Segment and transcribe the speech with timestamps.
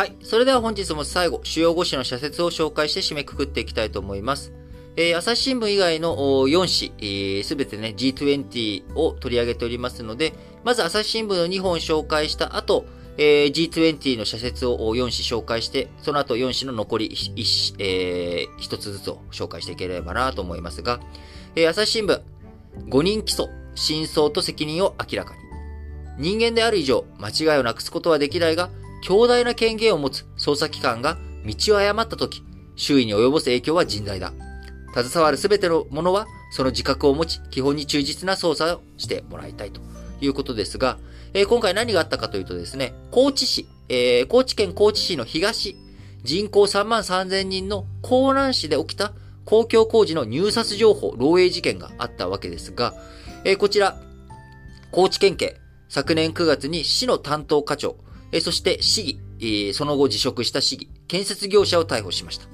[0.00, 0.16] はい。
[0.22, 4.50] それでは本日も最後、主要5紙の社説を紹介して締めくくっていきたいと思います。
[4.96, 10.32] えー、朝日新聞以外の4紙、す、べ、てね、G20 を取り上げておりますので、
[10.64, 12.86] まず朝日新聞の2本紹介した後、
[13.18, 20.98] えー、G20 の社説を4紙紹介して、その後4紙の残り 1,、えー、1つずつを紹介していければなと思いますが、
[21.56, 22.22] えー、朝日新聞、
[22.88, 25.40] 5人起訴、真相と責任を明らかに。
[26.16, 28.70] 人間である以上、間違いをなくすことはできないが、
[29.02, 32.42] 強大な権限を持つ捜査機関が道を誤ったとき、
[32.76, 34.32] 周囲に及ぼす影響は甚大だ。
[34.94, 39.80] 携わるすべてのものは、その自覚を持ち、基本に忠実な捜査をしてもらいたいと
[40.20, 40.98] いうことですが、
[41.32, 45.76] えー、今回何があったかというとですね、高知市、えー、高知県高知市の東、
[46.24, 49.12] 人口3万3000人の江南市で起きた
[49.44, 52.94] 公共工事の入札情報漏洩事件があったわけですが、
[53.44, 54.00] えー、こちら、
[54.90, 55.56] 高知県警、
[55.88, 57.96] 昨年9月に市の担当課長、
[58.32, 62.46] え、そして市議、えー、その後辞職した市議、建設業者を逮捕しました。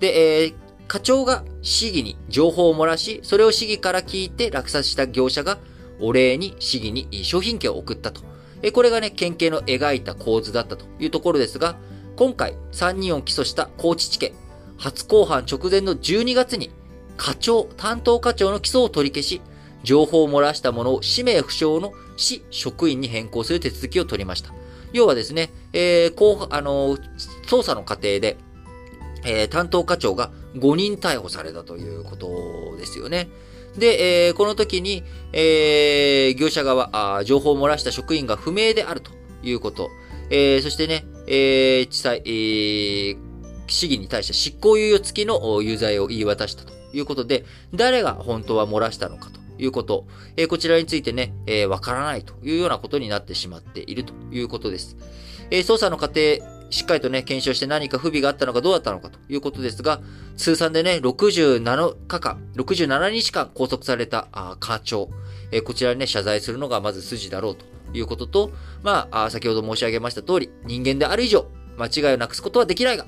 [0.00, 0.54] で、えー、
[0.86, 5.58] 課長が市議に情報を漏らし、それを市議から聞いて落札した業者が
[6.00, 8.22] お礼に市議に商品券を送ったと。
[8.62, 11.76] えこれがね、県警の描いた構図だったというところですが、
[12.16, 14.38] 今回3人を起訴した高知地検、
[14.78, 16.70] 初公判直前の12月に
[17.16, 19.40] 課長、担当課長の起訴を取り消し、
[19.82, 24.52] 情報を漏らしたものを氏名不詳の市職員に変更する手続きを取りました。
[24.92, 26.96] 要はですね、えー、こう、あの、
[27.46, 28.36] 捜査の過程で、
[29.24, 33.28] えー、担当課長が5人逮捕されたということですよね。
[33.76, 39.90] で、えー、この時に、えー、業者側あ、情報を漏らした職員が不明であるということ。
[40.30, 43.18] えー、そしてね、えー、地裁、えー、
[43.66, 54.96] 市議に対して執行猶予付きの有罪を言い渡したということで、誰が本当は漏らしたのかということ、えー、こちらについてね、えー、からないというようなことになってしまっているということです。
[55.50, 56.20] えー、捜査の過程、
[56.70, 60.00] しっかりとね、検証して何か不備があったのかどうだったのかということですが、
[60.36, 65.10] 通算でね、67日間、67日間拘束されたあ課長、
[65.52, 68.52] え、こちらにね、謝罪するのがまず筋だろうということと、
[68.82, 71.46] まあ、あ先ほど申し上げました通り、人間である以上、
[71.76, 73.06] 間違いをなくすことはできないが、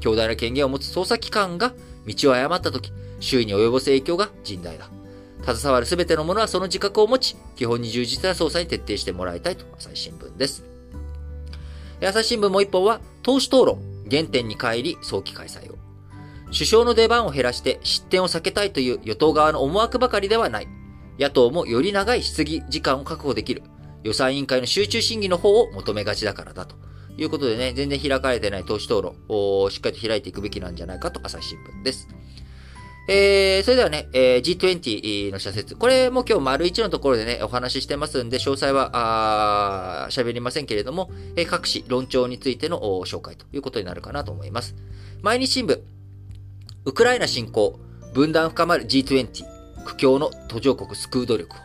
[0.00, 1.74] 強大な権限を持つ捜査機関が
[2.06, 5.01] 道を誤ったとき、周囲に及ぼす影響が甚大だ。
[5.44, 10.64] 携わるすべてのものはその自覚を持ち、基本に充実な捜査に徹底してもらいたいと、朝日新聞です。
[12.00, 13.78] 朝日新聞もう一本は、党首討論、
[14.10, 15.78] 原点に帰り、早期開催を。
[16.52, 20.68] 首相の出番を減らして失点を避けたいという与党側の思惑ばかりではない。
[21.18, 23.62] 野党もより長い質疑時間を確保できる。
[24.04, 26.76] 予算委員会の集中審議の方を求めがちだからだと。
[27.16, 32.08] いうことでね、全然開かれてない党首討論をしっかりと開いていくべきなんじゃないかと朝日新聞です。
[33.08, 35.74] えー、それではね、えー、G20 の社説。
[35.74, 38.90] これも今日丸1のところでね、お話ししてますんで、詳細は、
[40.04, 44.76] あ喋りませんけれども、えー、各紙論調についての紹介ということになるかなと思います。
[45.20, 45.80] 毎日新聞。
[46.84, 47.80] ウクライナ侵攻、
[48.14, 49.44] 分断深まる G20、
[49.84, 51.58] 苦境の途上国救う努力を。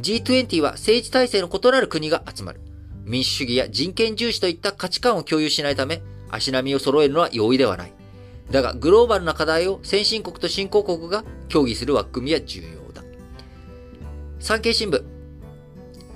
[0.00, 2.60] G20 は政治体制の異なる国が集まる。
[3.04, 7.92] 民主主義や人権重視といった価値観を共有しないため、足並みを揃えるのは容易ではない。
[8.52, 13.02] だが、グローバルな課題を先進国と新興国が協議する枠組みは重要だ。
[14.38, 15.02] 産経新聞。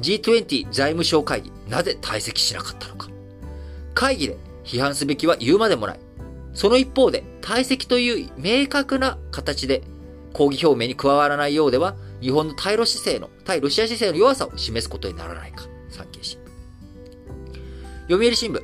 [0.03, 3.09] G20 財務省会議、なぜ退席しなかったのか。
[3.95, 6.01] 会議で批判すべきは言うまでもない。
[6.53, 9.83] その一方で、退席という明確な形で
[10.35, 15.65] 抗議表明に加わらないようでは、日本の対ロ姿勢の、対ロシア姿勢の弱さを示すことにならないか。
[15.89, 18.11] 産経新聞。
[18.11, 18.63] 読売新聞。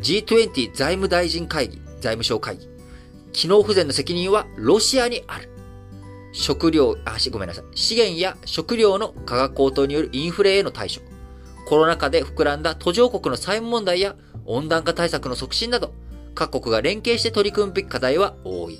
[0.00, 2.73] G20 財務大臣会議、財務省会議。
[3.34, 5.50] 機能不全の責任はロシアにある。
[6.32, 7.64] 食料、あ、ごめんなさい。
[7.76, 11.02] 資源や食料の価格高騰によるインフレへの対処。
[11.66, 15.92] コロナ禍で膨らんだ途上国の債務問題や温暖化対策の促進など、
[16.34, 18.78] 各国が連携して取り組むべき課題は多い。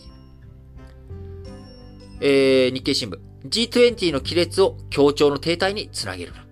[2.20, 3.18] えー、日経新聞。
[3.46, 6.46] G20 の亀裂を協調の停滞につなげるな。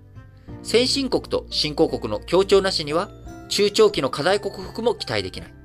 [0.63, 3.11] 先進国と新興国の協調なしには、
[3.49, 5.62] 中長期の課題克服も期待できない。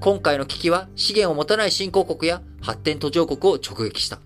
[0.00, 4.18] 今回の危機は資源を持たない新興国や発展途上国を直撃した。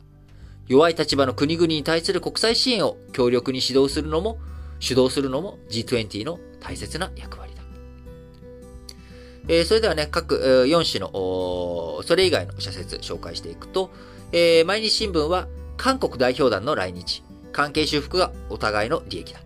[0.68, 4.38] 弱い立場の国々に対する国際支援を強力に指導するのも、
[4.80, 7.62] 主導するのも G20 の大切な役割だ。
[9.48, 13.90] えー、それではね、各、えー、4紙の、それ以外の社説紹介していくと、
[14.32, 19.40] えー、毎日新聞は韓国代表団の来日、関係修復がお互いの利益だ。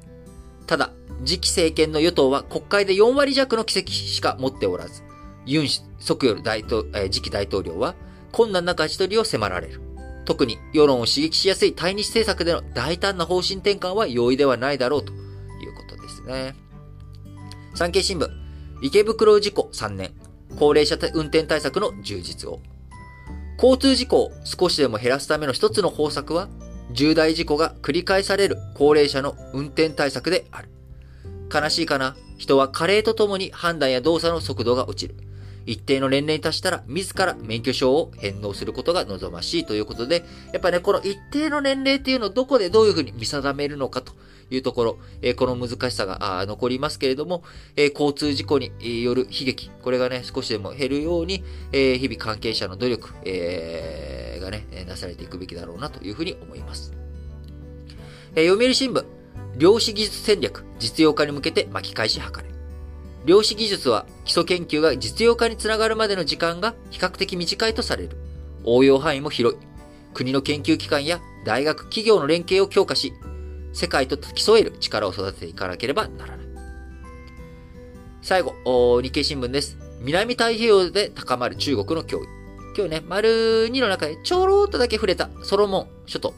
[0.67, 0.91] ただ、
[1.25, 5.03] 次期政権の与党は国会で4割弱の議席しか持っておらず、
[5.47, 7.95] ユン・ソクヨル大統、え、次期大統領は
[8.33, 9.81] 困難な勝ち取りを迫られる。
[10.25, 15.19] 特に世論を刺激しやすい対日政策での大胆な方針転換は容易ではないだろうという
[15.75, 16.55] ことですね。
[17.75, 18.29] 産経新聞。
[18.83, 20.13] 池袋事故3年、
[20.59, 22.61] 高齢者運転対策の充実を。
[23.57, 26.49] 交通事故を少しでも減らすための一つの方策は、
[26.93, 30.69] 重大事故が繰り返される高齢者の運転対策である。
[31.53, 32.17] 悲しいかな？
[32.39, 35.15] 人は加齢とともに判断や動作の速度が落ちる。
[35.70, 44.12] 一定の年齢に達したら自ら免許証を返納することが望ましいということで、やっぱね、この一定の年齢っていうのをどこでどういうふうに見定めるのかと
[44.50, 47.44] いうところ、えー、この難しさが残りますけれども、
[47.76, 48.72] えー、交通事故に
[49.05, 56.93] よる悲劇、これがね、少しでも減るように、えー、日々関係者の努力、えー、がね、なされていくべきだろうなというふうに思います。
[58.34, 59.05] えー、読売新聞、
[59.56, 62.60] 量子技術戦略、実用化に向けて巻き返し図れ。
[63.25, 68.17] 量子技術は基礎研究が実用化につながるまでの時間が比較的短いとされる。
[68.64, 69.58] 応用範囲も広い。
[70.14, 73.12] 国の研究機関や大学、企業の連携を強化し、
[73.72, 76.46] 世界と競える力を育てていかなければならない。
[78.22, 79.78] 最後、日経新聞です。
[80.00, 82.26] 南太平洋で高まる中国の脅威。
[82.76, 86.34] 今日ね、丸2の中でちょろっとだけ触れたソロモン諸島。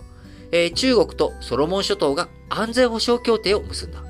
[0.50, 4.02] えー、中国とソロモン諸島が安全保障協定を結んだ。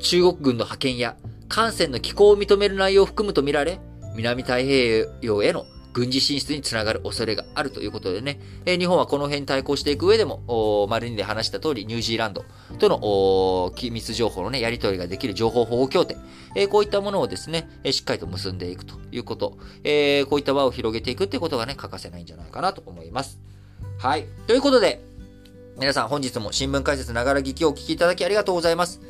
[0.00, 1.16] 中国軍の派遣や
[1.48, 3.80] 艦船の寄港を認める内容を含むとみられ、
[4.14, 5.64] 南太平洋への
[5.96, 12.44] 軍事進出につながる恐れがあるということでね、え、日本はこの辺に対抗していく上でも、丸2で話した通り、ニュージーランド
[12.78, 16.18] との機密情報のね、やり取りができる情報保護協定、
[16.54, 23.38] え、こういったものをですね、え、しっかりと結んでいくということ、え、こういった輪を広げていくっていうことがね、欠かせないんじゃないかなと思います。
[23.98, 24.26] はい。
[24.46, 25.02] ということで、
[25.78, 29.00] 皆さん本日も新聞解説ながら聞きをお聞きいただきありがとうございます。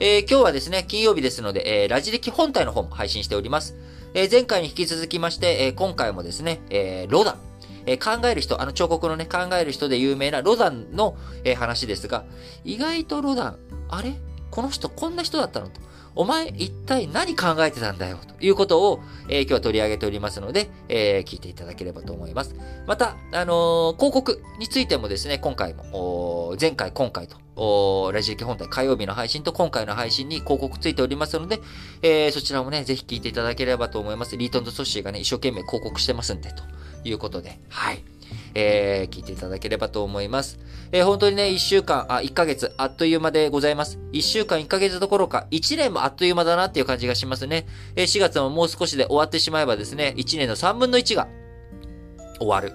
[0.00, 3.76] えー、今日はですね、金曜日ですので、えー、ラジ歴本体の方も配信しております。
[4.12, 7.38] えー、前回に引き続きまして、え、今回もですね、え、ロダン。
[7.86, 12.24] え、考える人、あの彫刻のね、考える人で有名なロダンの、え、話ですが、
[12.64, 13.58] 意外とロダン、
[13.88, 14.14] あれ？
[14.54, 15.80] この人こんな人だったのと。
[16.14, 22.54] お前一体何考えてたんだよということを、えー、今日は取り上げておりますので、えー、聞いていただければと思います。
[22.86, 31.60] また、あのー、広告についてもですね、今回も、前回、今回と、ラジオ機本体火曜日の配信と今回の配信に広告ついておりますので、
[32.02, 34.36] えー、そちらもね、ぜひ聞いていただければと思います。
[34.36, 36.62] リートンとソッシーがね、一生懸命広告してますんで、と
[37.02, 38.04] いうことで、はい。
[38.54, 40.58] えー、聞いていただければと思います。
[40.92, 43.98] えー、本当にね、1週間、あ、1ヶ月、あっという間でございます。
[44.12, 47.66] 1週間、1ヶ月どころか、1年もあっという間だなっていう感じがしますね。
[47.96, 51.28] えー、4月ももう少しで終わってしまえばですね、1年の3分の1が
[52.38, 52.72] 終わる。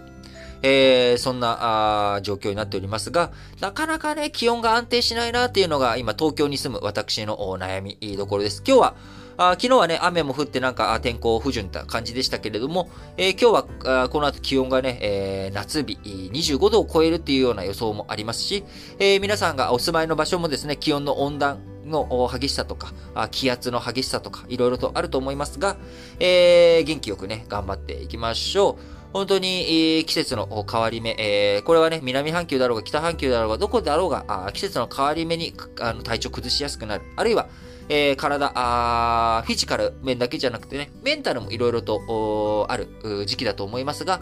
[0.61, 8.61] えー、そんなあ状況になっておりますが、なかなかね、気温が安定しないなっていうのが今東京に住む私の悩みどころです。
[8.65, 8.95] 今日は
[9.41, 18.65] あ昨日はね、雨も降ってなんか天候不順な感じでしたけれども、えー、今日はこの後気温がね、えー、夏日25度を超えるっていうような予想もありますし、
[18.99, 22.91] えー、皆さんがお住まいの場所もですね、気温の温暖の激しさとか、
[23.31, 25.77] 気圧の激しさとか、いろいろとあると思いますが、
[26.19, 28.99] えー、元気よくね、頑張っていきましょう。
[29.13, 37.05] 本当に、えー、季節の変わり目、えー、これはね、南半球だろうが北半球だろうが、どこだろうが、季節の変わり目にあの体調崩しやすくなる。
[37.15, 37.47] あるいは、
[37.89, 42.87] えー、体あ、フィジカル面だけじゃなくてね、メンタルもいろいろとある
[43.25, 44.21] 時期だと思いますが、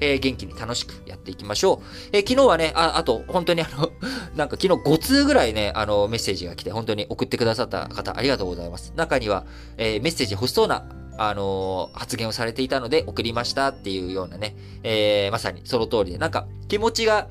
[0.00, 2.08] えー、元気に楽しくやっていきましょう。
[2.12, 3.90] えー、昨日はね、あ、あと、本当にあの、
[4.36, 8.92] なんか昨日5通ぐらいね、あの、メッセージが来て、本当に送ってくださった方、ありがとうございます。
[8.96, 9.44] 中には、
[9.76, 10.88] えー、メッセージ欲しそうな
[11.20, 17.28] あのー、発言をされていたので送りましたっていうようなね、えー、まさにその通りで、なんか気持ちが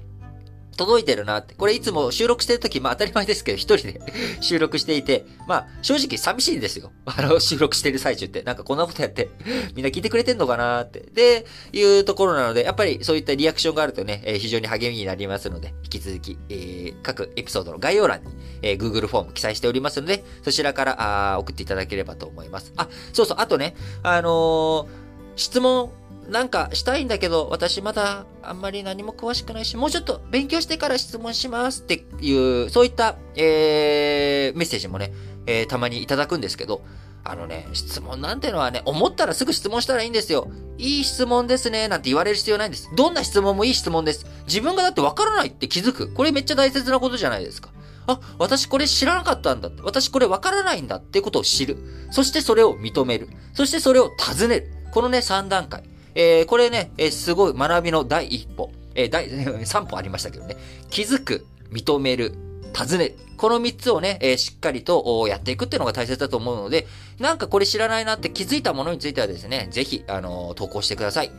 [0.78, 1.56] 届いてるなって。
[1.56, 4.02] これいつも収録してるとき、まあ当たり前ですけど、一人で
[4.40, 6.92] 収録していて、まあ正直寂しいんですよ。
[7.06, 8.44] あの、収録してる最中って。
[8.44, 9.30] なんかこんなことやって、
[9.76, 11.00] みんな聞いてくれてんのかなって。
[11.14, 18.30] で、いうところなので、やっぱりそういったリアクションがあるとね、えー、非常に励みになりますので、引き続き、えー、各エピソードの概要欄に、
[18.62, 22.72] えー、Google フォーム記載しておりますので、そちらからあ送っていただければと思います。
[22.78, 24.88] あ、そうそう、あとね、あの
[25.36, 25.92] 質問、
[26.30, 35.14] なんかしたいんだけど、私まだあんまり何も詳しくないし、もうちょっと勉強してから質問しますっていう、そういった、えー、メッセージもね、
[35.46, 36.82] えー、たまにいただくんですけど、
[37.24, 40.50] あのね、質問なんてのはね、思ったらすぐ質問したらいいんですよ。
[40.78, 42.90] いい質問ですね、なんて言われる必要ないんです。
[42.96, 44.26] どんな質問もいい質問です。
[44.46, 46.14] 自分がだってわからないって気づく。
[46.14, 47.70] これめっちゃ大切なことじゃないですか。
[48.08, 49.82] あ、私これ知らなかったんだって。
[49.82, 51.78] 私これわからないんだってことを知る。
[52.12, 53.30] そしてそれを認める。
[53.54, 54.72] そしてそれを尋ねる。
[54.92, 55.84] このね、3段階。
[56.18, 58.72] えー、これね、えー、すごい学びの第一歩。
[58.96, 60.58] えー、第 3歩ありましたけどね。
[60.90, 62.34] 気づく、認める、
[62.74, 63.18] 尋ねる。
[63.38, 66.88] この3つをね、えー、しっかりとやっていくっていうのが大切だと思うので、
[67.20, 71.32] なんかこれ知らないなって気づいたものについてはですね、ぜひ、あのー、投稿してください。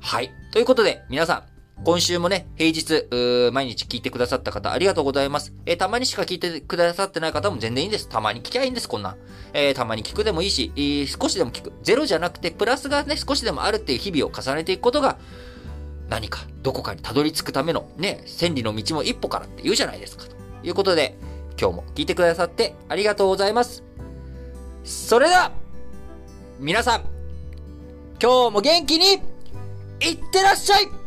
[0.00, 0.30] はい。
[0.52, 1.51] ということで、皆さん、
[1.84, 3.08] 今週もね、平日、
[3.52, 5.52] 毎日聞いてくださった方、ありがとうございます。
[5.66, 8.08] えー、たまにしか聞いてくださってない方も全然いいんです。
[8.08, 9.16] たまに聞きゃいいんです、こんな。
[9.52, 11.72] えー、たまに聞くでもいいし、えー、少しでも聞く。
[11.82, 15.18] ゼロじゃなくて、プラスがね、少しでもあるっていう日々を重ねていくことが、
[16.08, 20.26] 何か、どこかにたどり着くための、ね、千里の道も一歩からって言うじゃないですか。
[20.26, 21.18] ということで、
[21.60, 23.82] 今日も聞いてくださってありがとうございます。
[24.84, 25.50] それでは、
[26.60, 27.00] 皆さん、
[28.22, 29.20] 今日も元気に、
[30.00, 31.01] いってらっしゃい